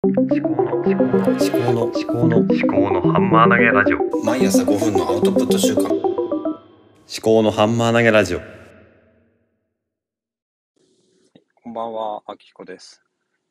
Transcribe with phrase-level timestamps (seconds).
[0.00, 5.92] 思考の思考の思考の思考の思考のハンマー投げラジオ毎朝5分のアウトプット週間思
[7.20, 8.40] 考のハンマー投げラジオ
[11.64, 13.02] こんばんは、あきひこです。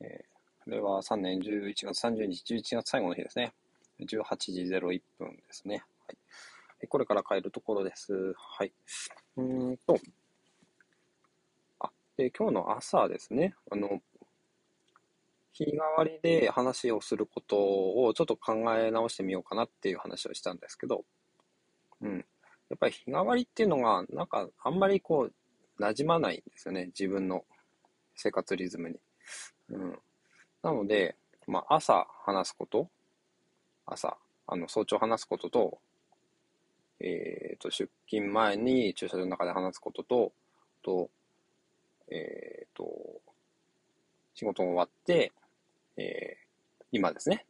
[0.00, 3.52] えー、令和3年11月30日、11月最後の日ですね。
[4.00, 5.84] 18時01分ですね。
[6.08, 6.16] はい。
[6.82, 8.34] えこれから帰るところです。
[8.36, 8.72] はい。
[9.36, 9.96] うーんと、
[11.78, 14.00] あ、で、今日の朝ですね、あの、
[15.52, 21.04] 日替わりで話をすることをちょっと考え直してみようかなっていう話をしたんですけど、
[22.00, 22.24] うん。
[22.70, 27.44] やっぱり日替わりっていうのが、なんかあんまりこう、馴染まないんですよね、自分の
[28.14, 28.96] 生活リズムに。
[29.70, 29.98] うん。
[30.62, 32.88] なので、まあ、朝話すこと、
[33.84, 35.78] 朝、あの、早朝話すことと、
[37.00, 40.32] えっ、と、出勤前に駐車場の中で話すことと、
[40.82, 41.10] と、
[42.10, 42.86] えっ、と、
[44.34, 45.32] 仕事が終わって、
[45.96, 46.42] えー
[46.94, 47.46] 今ですね、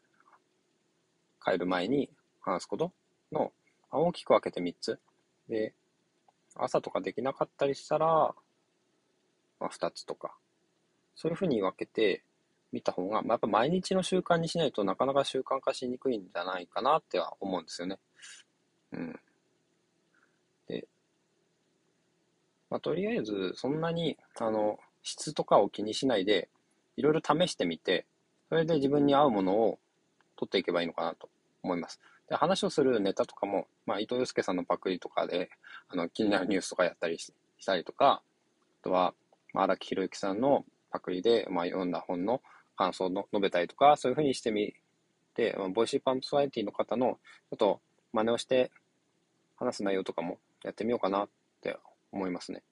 [1.45, 2.09] 帰る前に
[2.41, 2.93] 話すこと
[3.33, 3.53] の、
[3.91, 5.01] 大きく分けて3つ。
[5.49, 5.75] で、
[6.55, 8.07] 朝とかできなかったりしたら、
[9.59, 10.37] まあ、2つとか、
[11.17, 12.23] そういうふうに分けて
[12.71, 17.99] みた方が、まあ、やっぱ毎日の習慣にしないとなかなか習慣化しにくいんじゃないかなっては思うんですよね。
[18.93, 19.21] うん。
[20.69, 20.87] で、
[22.71, 26.49] まあ、とりあえず、そんなに、あの、質とかを気にしないで、
[26.97, 28.07] いろいろ試してみて、
[28.53, 29.79] それで自分に合うものを
[30.37, 31.31] 取っていけばいいのかなと
[31.63, 32.03] 思います。
[32.29, 35.49] で、話をするネタとかも、まあ、伊藤洋介さんのパクリとかで、
[35.89, 37.33] あの、気になるニュースとかやったりし
[37.65, 38.21] たりとか、
[38.83, 39.15] あとは、
[39.55, 42.43] まあ、荒木宏之さんのパクリで、まあ、読んだ本の
[42.77, 44.75] 感想を述べたりとか、そういうふうにしてみ
[45.33, 47.81] て、まあ、ボイシーパンプスワイティの方の、ちょっと
[48.13, 48.71] 真似をして
[49.57, 51.29] 話す内容とかもやってみようかなっ
[51.63, 51.79] て
[52.13, 52.63] 思いますね。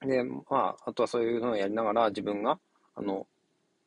[0.00, 2.58] で、まあ、あとはそういうのをやりながら自分が、
[2.96, 3.28] あの、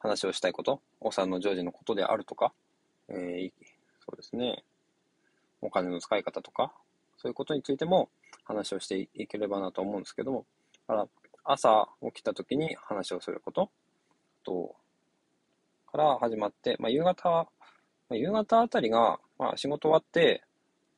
[0.02, 2.54] 話をしたいこと、お産の常時のことであるとか、
[3.10, 3.52] えー
[4.04, 4.64] そうですね、
[5.62, 6.74] お金の使い方とか、
[7.18, 8.10] そういうことについても
[8.44, 10.45] 話をしていければなと思うんですけども、
[10.88, 11.08] だから
[11.44, 13.70] 朝起きた時に話をすること
[14.44, 14.76] と、
[15.92, 17.48] から始まって、まあ、夕方、ま
[18.11, 20.44] あ、夕方あたりが、まあ、仕事終わって、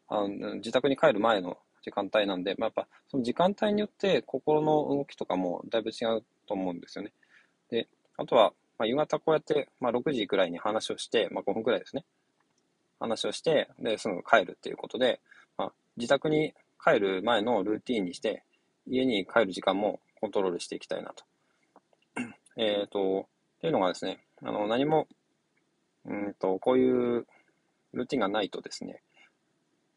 [0.08, 7.12] あの自宅に帰る前の時間帯なんで、まあ、やっぱその時間帯によって心の動きとかもだいぶ違うと思うんですよね。
[7.70, 7.88] で、
[8.18, 12.06] あとは、まあ、夕方こうやって、まあ、6時くらいに話をして、まあ、5分くらいですね。
[13.00, 15.20] 話をして、で、すぐ帰るっていうことで、
[15.58, 18.44] まあ、自宅に帰る前のルーティンにして、
[18.88, 21.24] 家に帰る時間もコントロールしていきたいなと。
[22.58, 25.08] えっと、っていうのがですね、あの、何も、
[26.06, 27.26] うんと、こういう
[27.94, 29.02] ルーティンがないとですね、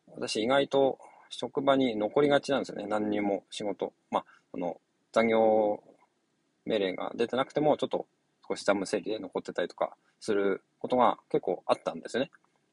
[0.08, 0.98] 私意外と
[1.30, 2.86] 職場に残りがちなんですよね。
[2.86, 3.92] 何にも仕事。
[4.10, 4.80] まあ、あの、
[5.12, 5.82] 残業
[6.64, 8.06] 命令が出てなくても、ちょっと
[8.48, 12.30] 少し残務整理で残ってたりとかすることが結構あったんですよね。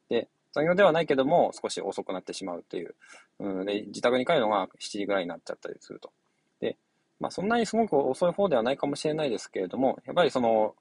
[0.08, 2.94] で、残業ではないけども、少し遅くなってしまうっていう。
[3.40, 6.12] うん、で、自宅に帰るのが7時ぐらいになっちゃったりすると。
[6.60, 6.76] で、
[7.18, 10.74] まあ、そんなにすごく遅い方ではないかもしれないですけれども、やっぱりその、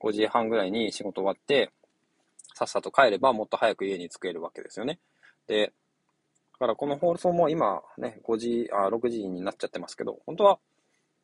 [0.00, 1.70] 5時半ぐらいに仕事終わって、
[2.54, 4.98] さっさと帰ればもっと早く家に着けるわけですよね。
[5.46, 5.72] で、
[6.54, 10.58] だからこの放送も今ね、5時、あ、6時になっちゃってますけど、本当は、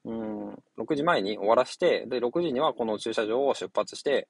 [0.06, 4.28] うん、6時前に終わらして、で、6時にはこの駐車場を出発して、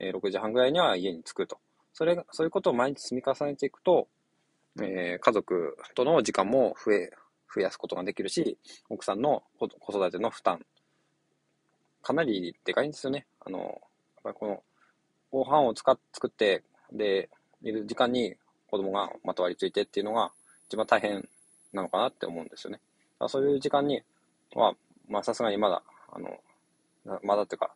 [0.00, 1.58] えー6時半ぐらいには家に着くと。
[1.92, 4.08] それ、そういうことを毎日積み重ねていくと、
[4.80, 7.10] えー家族との時間も増え、
[7.54, 10.64] 増やすことができるし、奥さんの子育ての負担、
[12.02, 13.26] かなりでかいんですよね。
[13.40, 13.70] あの、やっ
[14.24, 14.62] ぱりこの、
[15.30, 16.62] ご飯を使っ作って、
[16.92, 17.28] で、
[17.62, 18.36] いる時間に
[18.70, 20.32] 子供がまとわりついてっていうのが
[20.68, 21.28] 一番大変
[21.72, 22.80] なのかなって思うんですよね。
[23.28, 24.02] そういう時間に
[24.54, 24.74] は、
[25.08, 25.82] まあさすがにまだ、
[26.12, 26.38] あの、
[27.22, 27.74] まだっていうか、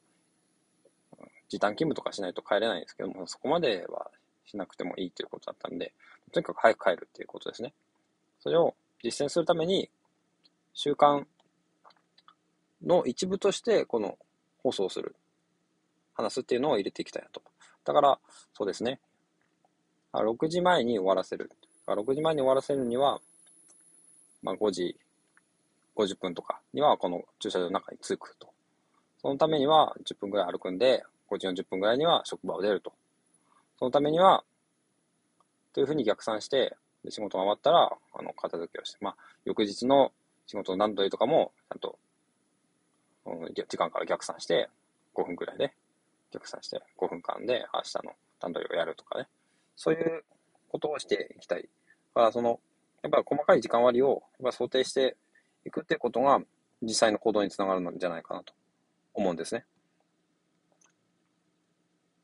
[1.48, 4.10] 時短勤務とかしないと帰れないんですけども、そこまでは
[4.46, 5.92] しなくてもいいということだったんで、
[6.32, 7.74] とにかく早く帰るっていうことですね。
[8.40, 9.90] それを実践するために、
[10.74, 11.24] 習慣
[12.82, 14.18] の一部として、この
[14.62, 15.14] 放送する、
[16.14, 17.42] 話すっていうのを入れていきたいなと。
[17.84, 18.18] だから、
[18.54, 19.00] そうですね。
[20.12, 21.50] 6時前に終わらせる。
[21.86, 23.20] 6時前に終わらせるには、
[24.42, 24.96] まあ5時
[25.96, 28.48] 50分とかにはこの駐車場の中に着くと。
[29.20, 32.92] そのためには10分ぐらい歩くんで、5時40分ぐらいには職場を出ると。
[33.78, 34.44] そのためには、
[35.72, 40.12] というふうに逆算して、で仕事が終わったら、あの、片付けをして、まあ、翌日の
[40.46, 41.98] 仕事の段取りとかも、ちゃんと、
[43.24, 44.68] うん時間から逆算して、
[45.14, 45.72] 5分くらいで、
[46.32, 49.28] 逆算して、5分間で明日の段取りをやるとかね。
[49.76, 50.24] そういう
[50.68, 51.62] ことをしていきたい。
[51.62, 51.68] だ
[52.14, 52.60] から、その、
[53.02, 55.16] やっぱ細かい時間割をやっぱ想定して
[55.64, 56.40] いくってことが、
[56.82, 58.52] 実際の行動につながるんじゃないかなと
[59.14, 59.64] 思うんですね。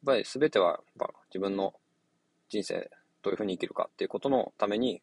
[0.04, 1.74] やっぱり全てはやっ自分の
[2.48, 2.90] 人生
[3.22, 5.02] どういうふうに生きるかっていうことのために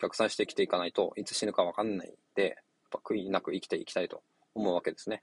[0.00, 2.58] 逆算して生きていかないといつ死ぬかわかんないんで、
[3.04, 4.22] 悔いなく生きていきたいと
[4.54, 5.22] 思うわけですね。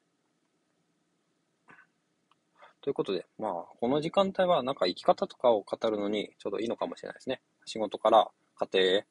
[2.82, 7.42] ということで、まあ、この時間帯はなんか生き方とかを語るのにちょうどいいのかもしれないですね。
[7.66, 9.06] 仕事から家庭へ、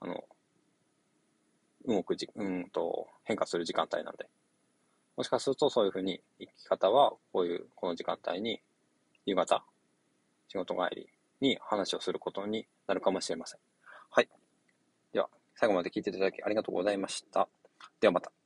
[0.00, 0.24] あの、
[1.86, 4.28] 動くじ、うんと、変化する時間帯なんで。
[5.16, 8.60] もしかするとそういうふうに生き方はこういう、この時間帯に、
[9.26, 9.64] 夕方、
[10.48, 11.08] 仕事帰り
[11.40, 13.60] に話をすることになるかもしれません。
[14.10, 14.28] はい。
[15.12, 17.48] では、最後まで聞いていただきありがとうございました。
[18.00, 18.39] ではまた。